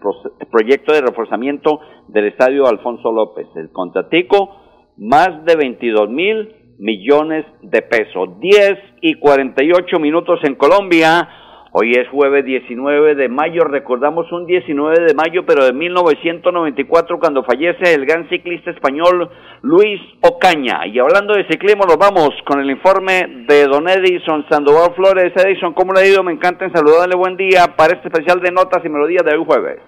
proyecto 0.50 0.94
de 0.94 1.02
reforzamiento 1.02 1.80
del 2.08 2.26
estadio 2.26 2.65
Alfonso 2.65 3.12
López. 3.12 3.46
El 3.56 3.70
contratico, 3.70 4.56
más 4.98 5.46
de 5.46 5.56
22 5.56 6.10
mil 6.10 6.61
millones 6.82 7.46
de 7.62 7.82
pesos. 7.84 8.39
10 8.39 8.74
y 9.02 9.13
48 9.20 10.00
minutos 10.00 10.39
en 10.44 10.56
Colombia. 10.56 11.30
Hoy 11.74 11.91
es 11.91 12.10
jueves 12.10 12.44
19 12.44 13.15
de 13.15 13.30
mayo, 13.30 13.63
recordamos 13.63 14.30
un 14.34 14.46
19 14.46 15.06
de 15.08 15.13
mayo, 15.13 15.46
pero 15.46 15.63
de 15.63 15.72
1994, 15.72 17.17
cuando 17.17 17.46
fallece 17.46 17.94
el 17.94 18.06
gran 18.06 18.28
ciclista 18.28 18.72
español 18.72 19.32
Luis 19.62 20.02
Ocaña. 20.20 20.86
Y 20.88 21.00
hablando 21.00 21.34
de 21.34 21.48
ciclismo, 21.48 21.86
nos 21.86 21.96
vamos 21.96 22.32
con 22.46 22.60
el 22.60 22.70
informe 22.70 23.46
de 23.48 23.67
don 23.67 23.88
Edison 23.88 24.46
Sandoval 24.50 24.94
Flores. 24.96 25.32
Edison, 25.34 25.74
¿cómo 25.74 25.94
le 25.94 26.02
ha 26.02 26.06
ido? 26.06 26.24
Me 26.24 26.34
encanta 26.34 26.65
en 26.65 26.74
saludarle, 26.74 27.15
buen 27.15 27.38
día 27.38 27.67
para 27.78 27.96
este 27.96 28.10
especial 28.10 28.41
de 28.41 28.52
notas 28.52 28.84
y 28.84 28.89
melodías 28.89 29.24
de 29.24 29.38
hoy 29.38 29.46
jueves. 29.46 29.80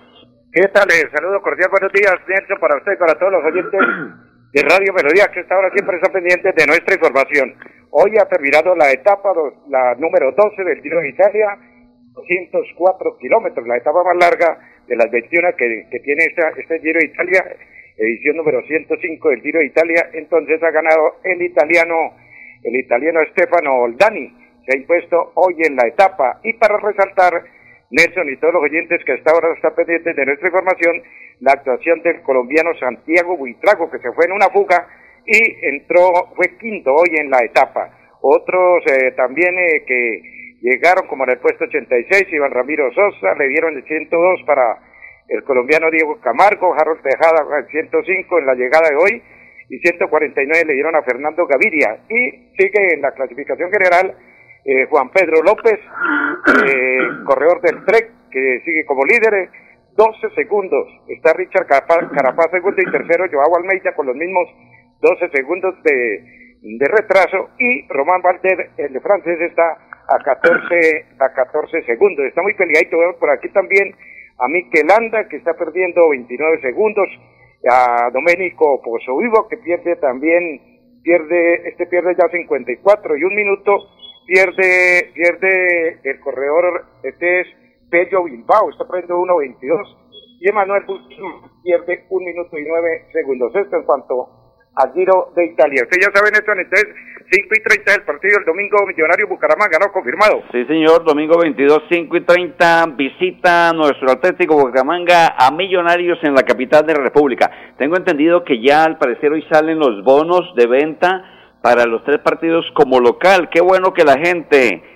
¿Qué 0.54 0.70
tal? 0.72 0.88
Saludo 0.88 1.42
cordial, 1.42 1.70
buenos 1.70 1.92
días, 1.92 2.16
Nelson, 2.30 2.60
para 2.62 2.78
usted 2.78 2.94
y 2.94 2.98
para 2.98 3.20
todos 3.20 3.32
los 3.34 3.44
oyentes 3.44 3.80
de 4.54 4.62
Radio 4.62 4.94
Melodía, 4.94 5.32
que 5.34 5.40
esta 5.40 5.58
hora 5.58 5.72
siempre 5.74 5.98
están 5.98 6.14
pendientes 6.14 6.54
de 6.54 6.68
nuestra 6.68 6.94
información. 6.94 7.56
Hoy 7.90 8.14
ha 8.22 8.30
terminado 8.30 8.76
la 8.76 8.92
etapa, 8.92 9.34
dos, 9.34 9.54
la 9.68 9.96
número 9.96 10.32
12 10.32 10.64
del 10.64 10.80
Giro 10.80 11.02
de 11.02 11.10
Italia, 11.10 11.58
204 12.14 13.18
kilómetros, 13.18 13.66
la 13.66 13.78
etapa 13.78 14.04
más 14.04 14.16
larga 14.16 14.60
de 14.86 14.96
las 14.96 15.10
21 15.10 15.56
que, 15.58 15.88
que 15.90 16.00
tiene 16.02 16.26
esta, 16.30 16.50
este 16.50 16.80
Giro 16.82 17.00
de 17.00 17.08
Italia, 17.08 17.44
edición 17.98 18.38
número 18.38 18.62
105 18.62 19.30
del 19.30 19.42
Giro 19.42 19.58
de 19.58 19.66
Italia, 19.66 20.10
entonces 20.14 20.62
ha 20.62 20.70
ganado 20.70 21.18
el 21.24 21.42
italiano, 21.42 22.14
el 22.62 22.76
italiano 22.76 23.22
Stefano 23.32 23.90
Oldani, 23.90 24.38
se 24.68 24.78
ha 24.78 24.80
impuesto 24.80 25.32
hoy 25.34 25.56
en 25.66 25.76
la 25.76 25.88
etapa, 25.88 26.40
y 26.44 26.54
para 26.54 26.78
resaltar, 26.78 27.42
Nelson 27.90 28.30
y 28.30 28.38
todos 28.38 28.54
los 28.54 28.64
oyentes 28.64 29.04
que 29.04 29.14
hasta 29.14 29.32
ahora 29.32 29.54
están 29.56 29.74
pendientes 29.74 30.16
de 30.16 30.26
nuestra 30.26 30.48
información, 30.48 31.02
la 31.40 31.54
actuación 31.54 32.02
del 32.02 32.22
colombiano 32.22 32.72
Santiago 32.80 33.38
Buitrago, 33.38 33.90
que 33.90 34.00
se 34.00 34.12
fue 34.12 34.26
en 34.26 34.34
una 34.34 34.50
fuga 34.50 34.88
y 35.26 35.68
entró, 35.68 36.34
fue 36.36 36.58
quinto 36.58 36.94
hoy 36.94 37.16
en 37.18 37.30
la 37.30 37.40
etapa. 37.44 37.90
Otros 38.22 38.84
eh, 38.88 39.12
también 39.16 39.58
eh, 39.58 39.84
que 39.86 40.22
llegaron 40.62 41.08
como 41.08 41.26
en 41.26 41.32
el 41.32 41.40
puesto 41.40 41.66
86, 41.66 42.28
Iván 42.32 42.52
Ramiro 42.52 42.92
Sosa, 42.94 43.36
le 43.38 43.48
dieron 43.50 43.76
el 43.76 43.84
102 43.84 44.44
para 44.46 44.80
el 45.28 45.44
colombiano 45.44 45.90
Diego 45.92 46.20
Camargo, 46.22 46.74
Harold 46.74 47.02
Tejada 47.02 47.46
el 47.60 47.68
105 47.68 48.40
en 48.40 48.46
la 48.46 48.56
llegada 48.56 48.90
de 48.90 48.96
hoy, 48.96 49.22
y 49.70 49.80
149 49.80 50.66
le 50.68 50.74
dieron 50.74 50.96
a 50.96 51.04
Fernando 51.04 51.46
Gaviria. 51.48 52.00
Y 52.10 52.54
sigue 52.58 52.94
en 52.94 53.02
la 53.02 53.12
clasificación 53.12 53.72
general 53.72 54.16
eh, 54.66 54.86
Juan 54.90 55.10
Pedro 55.10 55.42
López, 55.44 55.80
eh, 56.68 56.98
corredor 57.26 57.62
del 57.62 57.84
TREC, 57.86 58.12
que 58.32 58.62
sigue 58.66 58.86
como 58.86 59.04
líder, 59.06 59.50
12 59.96 60.30
segundos. 60.36 60.88
Está 61.08 61.34
Richard 61.34 61.68
Carapaz, 61.68 62.52
segundo 62.52 62.82
y 62.82 62.92
tercero, 62.92 63.26
Joao 63.32 63.58
Almeida 63.58 63.94
con 63.96 64.08
los 64.08 64.16
mismos 64.16 64.50
12 65.02 65.30
segundos 65.30 65.76
de, 65.84 66.24
de 66.62 66.88
retraso 66.88 67.50
y 67.60 67.88
Román 67.90 68.22
Valder, 68.22 68.72
el 68.78 68.94
de 68.94 69.00
francés, 69.02 69.40
está 69.42 69.78
a 70.08 70.18
14, 70.24 71.06
a 71.20 71.34
14 71.34 71.84
segundos. 71.84 72.26
Está 72.26 72.42
muy 72.42 72.54
peleadito. 72.54 72.98
Vemos 72.98 73.18
por 73.18 73.30
aquí 73.30 73.50
también 73.50 73.94
a 74.40 74.48
Mikel 74.48 74.88
Landa, 74.88 75.28
que 75.28 75.38
está 75.38 75.54
perdiendo 75.54 76.10
29 76.10 76.62
segundos. 76.62 77.08
A 77.70 78.10
Domenico 78.12 78.82
Vivo, 79.22 79.48
que 79.48 79.56
pierde 79.56 79.96
también, 79.96 80.60
pierde, 81.02 81.70
este 81.70 81.86
pierde 81.86 82.14
ya 82.14 82.28
54 82.28 83.16
y 83.16 83.24
un 83.24 83.36
minuto. 83.36 83.78
Pierde, 84.26 85.12
pierde 85.14 86.00
el 86.04 86.20
corredor, 86.22 86.86
este 87.04 87.42
es 87.42 87.48
Pello 87.94 88.24
Bilbao, 88.24 88.72
está 88.72 88.86
perdiendo 88.88 89.22
1.22. 89.22 89.98
Y 90.40 90.50
Emanuel 90.50 90.82
pierde 91.62 92.06
un 92.10 92.26
minuto 92.26 92.58
y 92.58 92.66
nueve 92.68 93.06
segundos. 93.14 93.56
Esto 93.56 93.78
en 93.78 93.84
cuanto 93.84 94.30
al 94.76 94.92
Giro 94.94 95.32
de 95.36 95.46
Italia. 95.46 95.84
Ustedes 95.84 96.08
ya 96.08 96.12
saben 96.12 96.34
esto, 96.34 96.52
entonces 96.52 96.90
5 97.30 97.48
y 97.54 97.64
30 97.64 97.92
del 97.92 98.02
partido 98.02 98.40
el 98.40 98.46
domingo 98.46 98.78
Millonario 98.88 99.28
Bucaramanga, 99.28 99.78
¿no? 99.78 99.94
Confirmado. 99.94 100.42
Sí, 100.52 100.66
señor, 100.66 101.06
domingo 101.06 101.38
22, 101.40 101.84
5 101.88 102.18
y 102.18 102.22
30, 102.26 102.86
visita 102.98 103.72
nuestro 103.74 104.12
Atlético 104.12 104.58
Bucaramanga 104.58 105.36
a 105.38 105.52
Millonarios 105.52 106.18
en 106.24 106.34
la 106.34 106.42
capital 106.42 106.88
de 106.88 106.96
la 106.96 107.04
República. 107.04 107.52
Tengo 107.78 107.96
entendido 107.96 108.44
que 108.44 108.60
ya 108.60 108.86
al 108.86 108.98
parecer 108.98 109.32
hoy 109.32 109.46
salen 109.52 109.78
los 109.78 110.04
bonos 110.04 110.56
de 110.56 110.66
venta 110.66 111.24
para 111.62 111.86
los 111.86 112.04
tres 112.04 112.20
partidos 112.20 112.66
como 112.74 113.00
local. 113.00 113.50
Qué 113.52 113.62
bueno 113.62 113.94
que 113.94 114.04
la 114.04 114.18
gente 114.18 114.93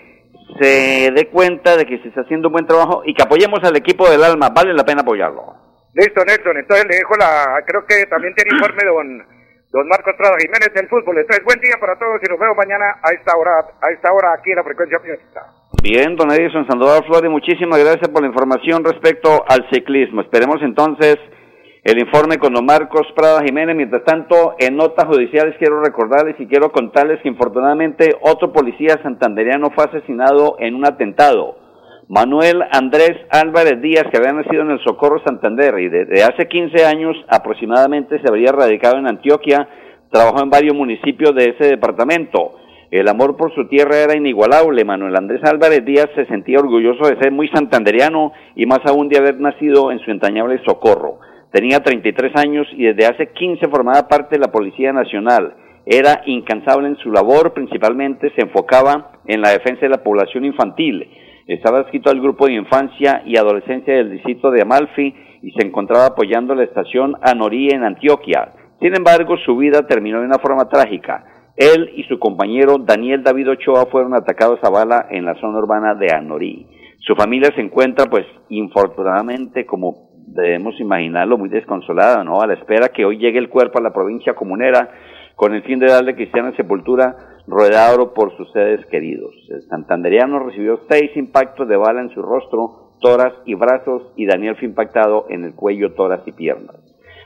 se 0.59 1.11
dé 1.11 1.27
cuenta 1.29 1.77
de 1.77 1.85
que 1.85 1.99
se 1.99 2.09
está 2.09 2.21
haciendo 2.21 2.49
un 2.49 2.53
buen 2.53 2.67
trabajo 2.67 3.03
y 3.05 3.13
que 3.13 3.23
apoyemos 3.23 3.59
al 3.63 3.75
equipo 3.75 4.09
del 4.09 4.23
alma. 4.23 4.49
Vale 4.49 4.73
la 4.73 4.83
pena 4.83 5.01
apoyarlo. 5.01 5.55
Listo, 5.93 6.23
Nelson. 6.25 6.57
Entonces 6.57 6.85
le 6.89 6.97
dejo 6.97 7.15
la. 7.17 7.61
Creo 7.65 7.85
que 7.85 8.05
también 8.05 8.33
tiene 8.35 8.55
informe 8.55 8.83
don 8.85 9.37
don 9.71 9.87
Marcos 9.87 10.15
Prada 10.17 10.37
Jiménez 10.39 10.73
del 10.73 10.87
fútbol. 10.87 11.17
Entonces, 11.19 11.43
buen 11.43 11.59
día 11.59 11.75
para 11.79 11.97
todos 11.99 12.19
y 12.23 12.29
nos 12.29 12.39
vemos 12.39 12.55
mañana 12.57 12.97
a 13.03 13.11
esta 13.11 13.35
hora, 13.35 13.51
a 13.81 13.91
esta 13.91 14.11
hora 14.11 14.33
aquí 14.33 14.51
en 14.51 14.57
la 14.57 14.63
frecuencia 14.63 14.99
Bien, 15.83 16.15
don 16.15 16.31
Edison 16.31 16.67
Sandoval 16.67 17.05
Flores, 17.05 17.29
muchísimas 17.29 17.79
gracias 17.79 18.09
por 18.09 18.21
la 18.21 18.27
información 18.27 18.83
respecto 18.83 19.45
al 19.47 19.69
ciclismo. 19.71 20.21
Esperemos 20.21 20.57
entonces 20.61 21.17
el 21.87 21.99
informe 21.99 22.37
con 22.37 22.53
don 22.53 22.65
Marcos 22.65 23.07
Prada 23.15 23.41
Jiménez. 23.45 23.73
Mientras 23.73 24.03
tanto, 24.03 24.55
en 24.59 24.75
notas 24.75 25.05
judiciales 25.05 25.55
quiero 25.57 25.81
recordarles 25.81 26.35
y 26.37 26.45
quiero 26.45 26.69
contarles 26.69 27.21
que 27.21 27.29
infortunadamente 27.29 28.13
otro 28.19 28.51
policía 28.51 28.99
santanderiano 29.01 29.69
fue 29.73 29.85
asesinado 29.85 30.57
en 30.59 30.75
un 30.75 30.85
atentado. 30.85 31.55
Manuel 32.09 32.61
Andrés 32.73 33.15
Álvarez 33.29 33.81
Díaz, 33.81 34.03
que 34.11 34.17
había 34.17 34.33
nacido 34.33 34.63
en 34.63 34.71
el 34.71 34.83
Socorro 34.83 35.23
Santander 35.23 35.79
y 35.79 35.87
desde 35.87 36.25
hace 36.25 36.49
15 36.49 36.85
años 36.85 37.15
aproximadamente 37.29 38.19
se 38.19 38.27
habría 38.27 38.51
radicado 38.51 38.97
en 38.97 39.07
Antioquia, 39.07 39.69
trabajó 40.11 40.43
en 40.43 40.49
varios 40.49 40.75
municipios 40.75 41.33
de 41.35 41.55
ese 41.55 41.69
departamento. 41.69 42.55
El 42.91 43.07
amor 43.07 43.37
por 43.37 43.55
su 43.55 43.65
tierra 43.69 43.99
era 43.99 44.17
inigualable. 44.17 44.83
Manuel 44.83 45.15
Andrés 45.15 45.41
Álvarez 45.45 45.85
Díaz 45.85 46.09
se 46.15 46.25
sentía 46.25 46.59
orgulloso 46.59 47.07
de 47.07 47.17
ser 47.21 47.31
muy 47.31 47.47
santanderiano 47.47 48.33
y 48.57 48.65
más 48.65 48.79
aún 48.85 49.07
de 49.07 49.19
haber 49.19 49.39
nacido 49.39 49.89
en 49.89 49.99
su 49.99 50.11
entrañable 50.11 50.61
Socorro. 50.65 51.19
Tenía 51.57 51.79
33 51.79 52.35
años 52.35 52.67
y 52.71 52.83
desde 52.83 53.07
hace 53.07 53.31
15 53.33 53.67
formaba 53.69 54.07
parte 54.07 54.35
de 54.35 54.41
la 54.41 54.51
Policía 54.51 54.93
Nacional. 54.93 55.55
Era 55.87 56.21
incansable 56.27 56.87
en 56.87 56.97
su 56.97 57.11
labor, 57.11 57.53
principalmente 57.53 58.31
se 58.35 58.41
enfocaba 58.43 59.13
en 59.25 59.41
la 59.41 59.49
defensa 59.49 59.81
de 59.81 59.89
la 59.89 60.03
población 60.03 60.45
infantil 60.45 61.07
estaba 61.47 61.79
adscrito 61.79 62.09
al 62.09 62.19
grupo 62.19 62.45
de 62.45 62.53
infancia 62.55 63.23
y 63.25 63.37
adolescencia 63.37 63.95
del 63.95 64.11
distrito 64.11 64.51
de 64.51 64.61
Amalfi 64.61 65.15
y 65.41 65.51
se 65.51 65.65
encontraba 65.65 66.07
apoyando 66.07 66.53
la 66.53 66.63
estación 66.63 67.15
Anorí 67.21 67.69
en 67.69 67.83
Antioquia. 67.83 68.51
Sin 68.81 68.93
embargo, 68.95 69.37
su 69.45 69.55
vida 69.55 69.87
terminó 69.87 70.19
de 70.19 70.25
una 70.25 70.39
forma 70.39 70.67
trágica. 70.67 71.23
Él 71.55 71.91
y 71.95 72.03
su 72.03 72.19
compañero 72.19 72.77
Daniel 72.77 73.23
David 73.23 73.51
Ochoa 73.51 73.85
fueron 73.85 74.13
atacados 74.13 74.59
a 74.61 74.69
bala 74.69 75.07
en 75.09 75.25
la 75.25 75.35
zona 75.35 75.57
urbana 75.57 75.95
de 75.95 76.13
Anorí. 76.13 76.67
Su 76.99 77.15
familia 77.15 77.51
se 77.55 77.61
encuentra, 77.61 78.07
pues, 78.07 78.25
infortunadamente, 78.49 79.65
como 79.65 80.06
debemos 80.27 80.79
imaginarlo, 80.79 81.37
muy 81.37 81.49
desconsolada, 81.49 82.23
¿no? 82.23 82.41
A 82.41 82.47
la 82.47 82.53
espera 82.53 82.89
que 82.89 83.05
hoy 83.05 83.17
llegue 83.17 83.39
el 83.39 83.49
cuerpo 83.49 83.79
a 83.79 83.81
la 83.81 83.93
provincia 83.93 84.35
comunera 84.35 84.89
con 85.35 85.53
el 85.53 85.63
fin 85.63 85.79
de 85.79 85.87
darle 85.87 86.15
cristiana 86.15 86.55
sepultura 86.55 87.15
rodeado 87.47 88.13
por 88.13 88.35
sus 88.35 88.51
seres 88.51 88.85
queridos. 88.87 89.33
El 89.49 89.61
santanderiano 89.63 90.39
recibió 90.39 90.81
seis 90.89 91.11
impactos 91.15 91.67
de 91.67 91.77
bala 91.77 92.01
en 92.01 92.09
su 92.09 92.21
rostro, 92.21 92.93
toras 92.99 93.33
y 93.45 93.55
brazos, 93.55 94.11
y 94.15 94.25
Daniel 94.25 94.55
fue 94.57 94.67
impactado 94.67 95.25
en 95.29 95.45
el 95.45 95.55
cuello, 95.55 95.93
toras 95.93 96.21
y 96.25 96.33
piernas. 96.33 96.75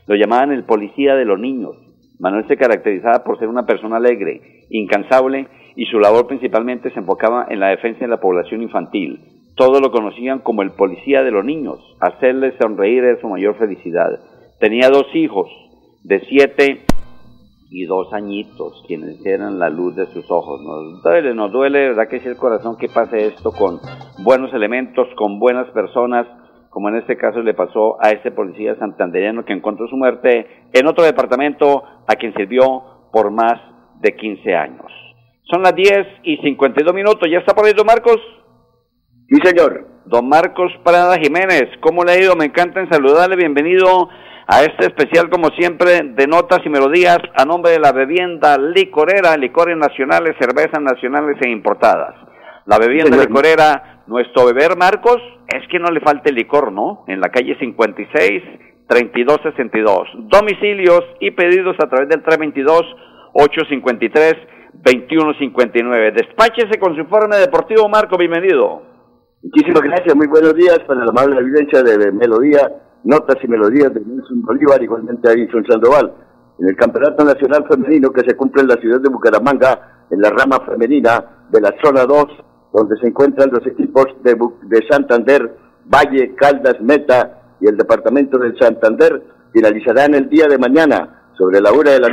Lo 0.07 0.15
llamaban 0.15 0.51
el 0.51 0.65
policía 0.65 1.15
de 1.15 1.25
los 1.25 1.39
niños. 1.39 1.75
Manuel 2.19 2.47
se 2.47 2.57
caracterizaba 2.57 3.23
por 3.23 3.39
ser 3.39 3.47
una 3.47 3.65
persona 3.65 3.97
alegre, 3.97 4.65
incansable, 4.69 5.47
y 5.75 5.85
su 5.85 5.99
labor 5.99 6.27
principalmente 6.27 6.91
se 6.91 6.99
enfocaba 6.99 7.47
en 7.49 7.59
la 7.59 7.69
defensa 7.69 8.01
de 8.01 8.09
la 8.09 8.19
población 8.19 8.61
infantil. 8.61 9.40
Todos 9.55 9.81
lo 9.81 9.91
conocían 9.91 10.39
como 10.39 10.61
el 10.61 10.71
policía 10.71 11.23
de 11.23 11.31
los 11.31 11.45
niños. 11.45 11.79
Hacerles 11.99 12.55
sonreír 12.59 13.03
era 13.03 13.19
su 13.19 13.27
mayor 13.27 13.55
felicidad. 13.57 14.19
Tenía 14.59 14.89
dos 14.89 15.07
hijos, 15.13 15.49
de 16.03 16.19
siete 16.21 16.85
y 17.69 17.85
dos 17.85 18.11
añitos, 18.13 18.83
quienes 18.87 19.25
eran 19.25 19.59
la 19.59 19.69
luz 19.69 19.95
de 19.95 20.05
sus 20.07 20.29
ojos. 20.29 20.61
Nos 20.61 21.03
duele, 21.03 21.33
nos 21.33 21.51
duele, 21.51 21.89
¿verdad 21.89 22.07
que 22.09 22.17
es 22.17 22.25
el 22.25 22.35
corazón 22.35 22.77
que 22.77 22.89
pase 22.89 23.27
esto 23.27 23.51
con 23.51 23.79
buenos 24.23 24.53
elementos, 24.53 25.07
con 25.15 25.39
buenas 25.39 25.69
personas, 25.71 26.27
como 26.69 26.89
en 26.89 26.95
este 26.95 27.17
caso 27.17 27.41
le 27.41 27.53
pasó 27.53 27.97
a 28.01 28.11
este 28.11 28.31
policía 28.31 28.75
santanderiano 28.75 29.45
que 29.45 29.53
encontró 29.53 29.87
su 29.87 29.97
muerte 29.97 30.47
en 30.73 30.87
otro 30.87 31.03
departamento 31.03 31.83
a 32.07 32.15
quien 32.15 32.33
sirvió 32.33 33.09
por 33.11 33.31
más 33.31 33.59
de 33.99 34.15
15 34.15 34.55
años. 34.55 34.91
Son 35.43 35.61
las 35.61 35.75
10 35.75 36.07
y 36.23 36.37
52 36.37 36.93
minutos, 36.93 37.29
¿ya 37.29 37.39
está 37.39 37.53
por 37.53 37.65
ahí 37.65 37.73
don 37.73 37.85
Marcos? 37.85 38.19
Sí, 39.31 39.37
señor. 39.45 39.87
Don 40.03 40.27
Marcos 40.27 40.73
Prada 40.83 41.15
Jiménez, 41.17 41.69
¿cómo 41.79 42.03
le 42.03 42.11
ha 42.11 42.21
ido? 42.21 42.35
Me 42.35 42.43
encanta 42.43 42.81
en 42.81 42.89
saludarle, 42.89 43.37
bienvenido 43.37 44.09
a 44.45 44.63
este 44.63 44.87
especial, 44.87 45.29
como 45.29 45.47
siempre, 45.57 46.01
de 46.03 46.27
notas 46.27 46.59
y 46.65 46.69
melodías 46.69 47.19
a 47.37 47.45
nombre 47.45 47.71
de 47.71 47.79
la 47.79 47.93
bebienda 47.93 48.57
licorera, 48.57 49.37
licores 49.37 49.77
nacionales, 49.77 50.35
cervezas 50.37 50.81
nacionales 50.81 51.37
e 51.45 51.49
importadas. 51.49 52.13
La 52.65 52.77
bebienda 52.77 53.15
licorera, 53.15 54.03
nuestro 54.07 54.47
beber 54.47 54.75
Marcos, 54.75 55.21
es 55.47 55.65
que 55.69 55.79
no 55.79 55.87
le 55.91 56.01
falte 56.01 56.33
licor, 56.33 56.73
¿no? 56.73 57.05
En 57.07 57.21
la 57.21 57.29
calle 57.29 57.55
56, 57.57 58.43
3262. 58.89 60.09
Domicilios 60.27 61.05
y 61.21 61.31
pedidos 61.31 61.77
a 61.79 61.87
través 61.87 62.09
del 62.09 62.21
322 62.21 62.81
853 63.31 64.35
2159. 64.73 66.11
Despáchese 66.11 66.77
con 66.81 66.95
su 66.95 66.99
informe 66.99 67.37
deportivo, 67.37 67.87
Marco, 67.87 68.17
bienvenido. 68.17 68.90
Muchísimas 69.43 69.81
gracias, 69.81 70.15
muy 70.15 70.27
buenos 70.27 70.53
días 70.53 70.79
para 70.85 71.03
la 71.03 71.09
amable 71.09 71.39
evidencia 71.39 71.81
de 71.81 72.11
Melodía 72.11 72.71
notas 73.03 73.37
y 73.43 73.47
melodías 73.47 73.93
de 73.93 74.01
Nelson 74.01 74.43
Bolívar, 74.43 74.81
igualmente 74.83 75.27
a 75.27 75.31
Edison 75.33 75.65
Sandoval. 75.65 76.13
En 76.59 76.67
el 76.67 76.75
Campeonato 76.75 77.25
Nacional 77.25 77.65
Femenino 77.67 78.11
que 78.11 78.21
se 78.21 78.35
cumple 78.35 78.61
en 78.61 78.67
la 78.67 78.75
ciudad 78.75 78.99
de 79.01 79.09
Bucaramanga, 79.09 80.05
en 80.11 80.21
la 80.21 80.29
rama 80.29 80.59
femenina 80.65 81.47
de 81.49 81.59
la 81.59 81.73
zona 81.83 82.05
2, 82.05 82.25
donde 82.73 82.97
se 82.97 83.07
encuentran 83.07 83.49
los 83.51 83.65
equipos 83.65 84.05
de, 84.23 84.37
de 84.63 84.87
Santander, 84.87 85.57
Valle, 85.85 86.35
Caldas, 86.35 86.79
Meta 86.79 87.41
y 87.59 87.67
el 87.67 87.77
departamento 87.77 88.37
del 88.37 88.55
Santander, 88.59 89.23
finalizarán 89.51 90.13
el 90.13 90.29
día 90.29 90.47
de 90.47 90.57
mañana. 90.57 91.17
Sobre 91.35 91.59
la 91.59 91.71
una 91.71 91.91
de 91.91 91.99
la, 91.99 92.09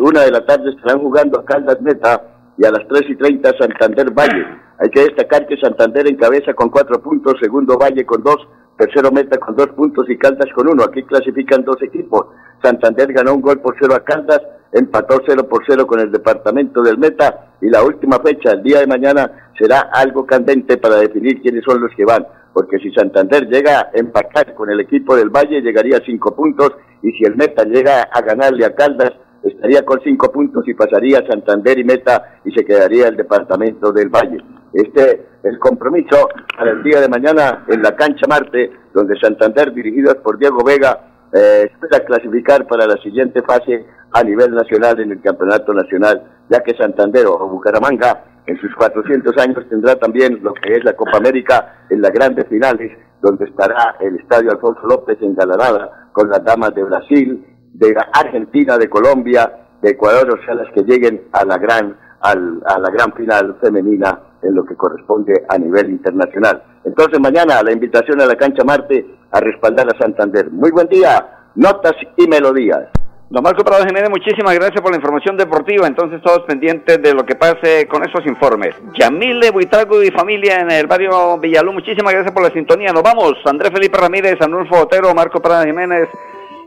una 0.00 0.22
de 0.22 0.30
la 0.30 0.46
tarde 0.46 0.70
estarán 0.70 1.02
jugando 1.02 1.40
a 1.40 1.44
Caldas 1.44 1.80
Meta 1.82 2.22
y 2.56 2.64
a 2.64 2.70
las 2.70 2.86
3 2.88 3.02
y 3.08 3.16
30 3.16 3.52
Santander 3.58 4.10
Valle. 4.10 4.46
Hay 4.78 4.88
que 4.90 5.00
destacar 5.00 5.46
que 5.46 5.56
Santander 5.58 6.08
encabeza 6.08 6.54
con 6.54 6.70
cuatro 6.70 7.00
puntos, 7.02 7.34
segundo 7.40 7.76
Valle 7.76 8.06
con 8.06 8.22
dos, 8.22 8.38
tercero 8.78 9.12
Meta 9.12 9.38
con 9.38 9.54
dos 9.54 9.68
puntos 9.68 10.08
y 10.08 10.16
Caldas 10.16 10.50
con 10.54 10.68
uno. 10.68 10.84
Aquí 10.84 11.02
clasifican 11.02 11.64
dos 11.64 11.76
equipos. 11.82 12.26
Santander 12.62 13.12
ganó 13.12 13.34
un 13.34 13.42
gol 13.42 13.60
por 13.60 13.76
cero 13.78 13.94
a 13.94 14.00
Caldas, 14.00 14.40
empató 14.72 15.20
cero 15.26 15.46
por 15.48 15.62
cero 15.66 15.86
con 15.86 16.00
el 16.00 16.10
departamento 16.10 16.82
del 16.82 16.96
Meta 16.96 17.52
y 17.60 17.68
la 17.68 17.82
última 17.82 18.18
fecha, 18.20 18.52
el 18.52 18.62
día 18.62 18.80
de 18.80 18.86
mañana, 18.86 19.50
será 19.58 19.90
algo 19.92 20.24
candente 20.24 20.78
para 20.78 20.96
definir 20.96 21.42
quiénes 21.42 21.62
son 21.64 21.80
los 21.80 21.94
que 21.94 22.06
van. 22.06 22.26
Porque 22.52 22.78
si 22.78 22.90
Santander 22.92 23.48
llega 23.48 23.80
a 23.80 23.90
empatar 23.92 24.54
con 24.54 24.70
el 24.70 24.80
equipo 24.80 25.14
del 25.14 25.28
Valle, 25.28 25.60
llegaría 25.60 25.98
a 25.98 26.04
cinco 26.04 26.34
puntos 26.34 26.72
y 27.02 27.12
si 27.12 27.24
el 27.24 27.36
Meta 27.36 27.64
llega 27.64 28.02
a 28.02 28.20
ganarle 28.22 28.64
a 28.64 28.74
Caldas, 28.74 29.12
estaría 29.42 29.84
con 29.84 30.00
cinco 30.02 30.30
puntos 30.30 30.66
y 30.68 30.74
pasaría 30.74 31.26
Santander 31.26 31.78
y 31.78 31.84
Meta 31.84 32.40
y 32.44 32.52
se 32.52 32.64
quedaría 32.64 33.08
el 33.08 33.16
departamento 33.16 33.92
del 33.92 34.08
Valle. 34.08 34.38
Este 34.72 35.26
el 35.42 35.58
compromiso 35.58 36.28
para 36.56 36.72
el 36.72 36.82
día 36.82 37.00
de 37.00 37.08
mañana 37.08 37.64
en 37.68 37.82
la 37.82 37.96
cancha 37.96 38.26
Marte, 38.28 38.70
donde 38.92 39.18
Santander, 39.18 39.72
dirigido 39.72 40.14
por 40.22 40.38
Diego 40.38 40.62
Vega, 40.64 41.28
eh, 41.32 41.70
espera 41.72 42.04
clasificar 42.04 42.66
para 42.66 42.86
la 42.86 42.96
siguiente 43.02 43.42
fase 43.42 43.86
a 44.12 44.22
nivel 44.22 44.54
nacional 44.54 45.00
en 45.00 45.12
el 45.12 45.20
campeonato 45.22 45.72
nacional, 45.72 46.22
ya 46.48 46.60
que 46.62 46.76
Santander 46.76 47.26
o 47.26 47.48
Bucaramanga 47.48 48.24
en 48.46 48.60
sus 48.60 48.74
400 48.74 49.36
años 49.38 49.64
tendrá 49.68 49.96
también 49.96 50.40
lo 50.42 50.52
que 50.54 50.74
es 50.76 50.84
la 50.84 50.94
Copa 50.94 51.18
América 51.18 51.84
en 51.88 52.02
las 52.02 52.10
grandes 52.10 52.46
finales, 52.48 52.90
donde 53.22 53.44
estará 53.44 53.96
el 54.00 54.16
Estadio 54.16 54.50
Alfonso 54.50 54.80
López 54.86 55.18
en 55.20 55.30
engalanada 55.30 56.08
con 56.12 56.28
las 56.28 56.42
damas 56.42 56.74
de 56.74 56.82
Brasil, 56.82 57.46
de 57.80 57.96
Argentina, 58.12 58.76
de 58.76 58.88
Colombia, 58.88 59.50
de 59.80 59.90
Ecuador, 59.90 60.38
o 60.38 60.44
sea, 60.44 60.54
las 60.54 60.70
que 60.72 60.82
lleguen 60.82 61.22
a 61.32 61.44
la 61.44 61.56
gran, 61.56 61.96
a 62.20 62.34
la 62.34 62.90
gran 62.90 63.12
final 63.14 63.56
femenina 63.60 64.20
en 64.42 64.54
lo 64.54 64.64
que 64.64 64.76
corresponde 64.76 65.32
a 65.48 65.58
nivel 65.58 65.90
internacional. 65.90 66.62
Entonces 66.84 67.18
mañana 67.18 67.62
la 67.62 67.72
invitación 67.72 68.20
a 68.20 68.26
la 68.26 68.36
cancha 68.36 68.64
Marte 68.64 69.06
a 69.30 69.40
respaldar 69.40 69.86
a 69.88 69.98
Santander. 69.98 70.50
Muy 70.50 70.70
buen 70.70 70.88
día, 70.88 71.48
notas 71.54 71.94
y 72.16 72.28
melodías. 72.28 72.88
Don 73.30 73.44
Marco 73.44 73.62
Prado 73.62 73.86
Jiménez, 73.86 74.10
muchísimas 74.10 74.56
gracias 74.56 74.80
por 74.82 74.90
la 74.90 74.96
información 74.96 75.36
deportiva. 75.36 75.86
Entonces, 75.86 76.20
todos 76.20 76.40
pendientes 76.48 77.00
de 77.00 77.14
lo 77.14 77.24
que 77.24 77.36
pase 77.36 77.86
con 77.86 78.02
esos 78.02 78.26
informes. 78.26 78.74
Yamile 78.98 79.52
Buitrago 79.52 80.02
y 80.02 80.10
familia 80.10 80.58
en 80.58 80.70
el 80.72 80.88
barrio 80.88 81.38
Villalú, 81.38 81.72
muchísimas 81.72 82.12
gracias 82.12 82.34
por 82.34 82.42
la 82.42 82.50
sintonía. 82.50 82.92
Nos 82.92 83.04
vamos. 83.04 83.34
Andrés 83.44 83.70
Felipe 83.72 83.96
Ramírez, 83.96 84.34
Anulfo 84.40 84.80
Otero, 84.80 85.14
Marco 85.14 85.40
Prado 85.40 85.64
Jiménez, 85.64 86.08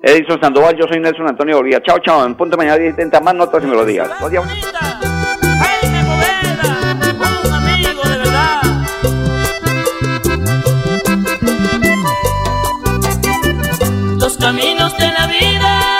Edison 0.05 0.37
Sandoval, 0.41 0.75
yo 0.75 0.85
soy 0.85 0.99
Nelson 0.99 1.29
Antonio 1.29 1.55
Bolívar. 1.55 1.81
Chao, 1.81 1.97
chao. 1.99 2.25
En 2.25 2.35
punto 2.35 2.57
de 2.57 2.65
mañana 2.65 2.77
10 2.77 2.95
30 2.95 3.21
más 3.21 3.33
notas 3.33 3.63
y 3.63 3.67
melodías. 3.67 4.09
Adiós. 4.19 4.45
Los 14.19 14.37
caminos 14.37 14.97
de 14.97 15.07
la 15.07 15.27
vida 15.27 15.92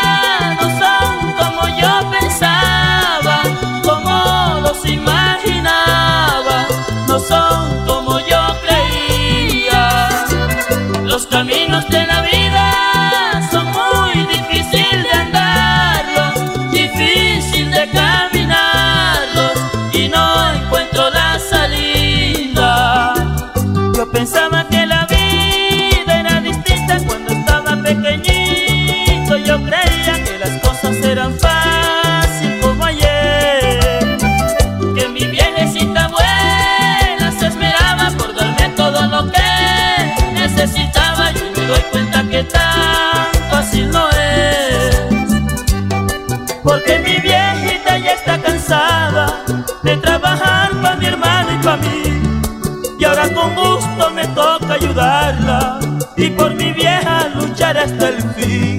con 53.30 53.56
gusto 53.56 54.12
me 54.12 54.28
toca 54.30 54.74
ayudarla 54.74 55.80
y 56.18 56.30
por 56.30 56.54
mi 56.56 56.72
vieja 56.74 57.30
luchar 57.36 57.78
hasta 57.78 58.10
el 58.10 58.22
fin. 58.34 58.78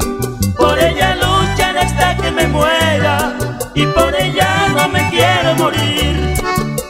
Por 0.57 0.79
ella 0.79 1.17
luchan 1.17 1.77
hasta 1.79 2.17
que 2.17 2.31
me 2.31 2.47
muera 2.49 3.35
y 3.75 3.87
por 3.87 4.15
ella 4.15 4.69
no 4.77 4.89
me 4.89 5.09
quiero 5.11 5.55
morir. 5.57 6.35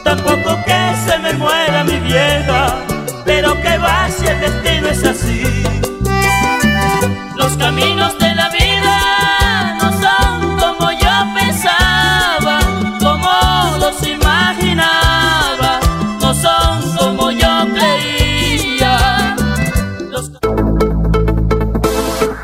Tampoco 0.03 0.57
que 0.65 0.95
se 1.05 1.17
me 1.19 1.33
muera 1.33 1.83
mi 1.83 1.99
vieja, 1.99 2.77
pero 3.25 3.53
que 3.61 3.77
va 3.77 4.09
si 4.09 4.27
el 4.27 4.39
destino 4.39 4.87
es 4.89 5.03
así. 5.03 5.63
Los 7.35 7.55
caminos 7.57 8.17
de 8.19 8.35
la 8.35 8.49
vida 8.49 8.74